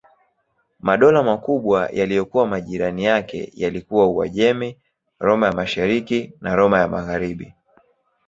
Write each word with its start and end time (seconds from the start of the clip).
Madola 0.79 1.23
makubwa 1.23 1.89
yaliyokuwa 1.93 2.47
majirani 2.47 3.03
yake 3.03 3.51
yalikuwa 3.55 4.07
Uajemi, 4.07 4.77
Roma 5.19 5.45
ya 5.47 5.53
Mashariki 5.53 6.33
na 6.41 6.55
Roma 6.55 6.79
ya 6.79 6.87
Magharibi. 6.87 7.53